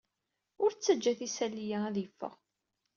[0.63, 2.35] Ur ttajjat isali-a ad yeffeɣ.